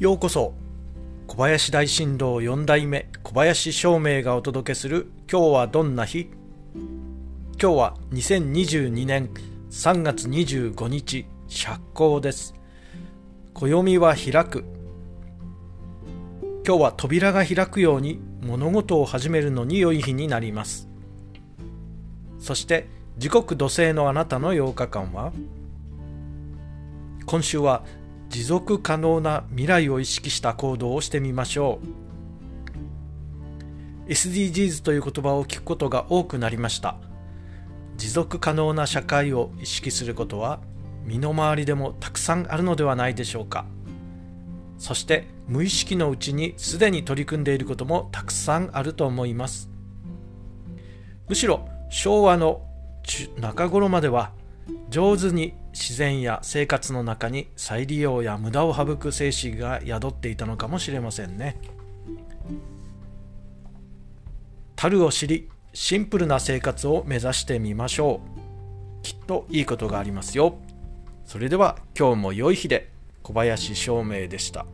[0.00, 0.54] ようこそ。
[1.26, 6.30] 小林大震動4代目小林照明がお届けする今日はどんな日？
[7.60, 9.28] 今日は2022年
[9.70, 12.54] 3月25日釈光です。
[13.52, 14.64] 暦は開く。
[16.66, 20.88] 今日は扉が開くように物事を始めるのに良い日になります。
[22.38, 25.30] そして時刻土星のあなたの8日間は？
[27.26, 27.84] 今週は
[28.30, 31.80] 持続可能な未来を意識した行動をしてみましょ
[34.06, 34.10] う。
[34.10, 36.96] SDGs という言葉を聞くことが多くなりました。
[37.96, 40.60] 持続可能な社会を意識することは
[41.04, 43.66] 身の回りでもたくさんあるのではないでしょうか。
[44.78, 49.68] そして無意識のうちにすでに取り組んでいることもたくさんあると思います。
[51.28, 52.62] むしろ昭和の
[53.40, 54.30] 中頃までは
[54.88, 61.56] 上手に自然や生活の中に再利用や無駄を省く精神が宿っていたのかもしれませんね。
[64.76, 69.02] 樽を知りシンプルな生活を目指してみましょう。
[69.02, 70.58] きっといいことがありますよ。
[71.24, 72.90] それでは今日も良い日で。
[73.22, 74.66] 小林照明でした。